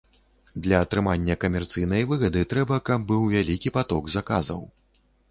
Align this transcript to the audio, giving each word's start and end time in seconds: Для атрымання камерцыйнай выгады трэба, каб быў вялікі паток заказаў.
Для 0.67 0.77
атрымання 0.83 1.33
камерцыйнай 1.43 2.01
выгады 2.11 2.41
трэба, 2.53 2.79
каб 2.89 3.05
быў 3.11 3.21
вялікі 3.33 3.73
паток 3.75 4.09
заказаў. 4.15 4.65